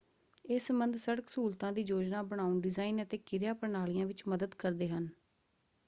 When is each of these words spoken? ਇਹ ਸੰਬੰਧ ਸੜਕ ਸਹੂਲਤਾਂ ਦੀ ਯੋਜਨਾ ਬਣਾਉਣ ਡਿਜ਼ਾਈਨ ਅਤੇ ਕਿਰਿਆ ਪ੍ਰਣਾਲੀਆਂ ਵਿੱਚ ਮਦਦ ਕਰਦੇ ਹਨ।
ਇਹ 0.45 0.59
ਸੰਬੰਧ 0.59 0.95
ਸੜਕ 0.97 1.27
ਸਹੂਲਤਾਂ 1.29 1.71
ਦੀ 1.73 1.81
ਯੋਜਨਾ 1.83 2.23
ਬਣਾਉਣ 2.23 2.59
ਡਿਜ਼ਾਈਨ 2.61 3.03
ਅਤੇ 3.03 3.17
ਕਿਰਿਆ 3.19 3.53
ਪ੍ਰਣਾਲੀਆਂ 3.53 4.05
ਵਿੱਚ 4.07 4.23
ਮਦਦ 4.27 4.55
ਕਰਦੇ 4.55 4.89
ਹਨ। 4.89 5.07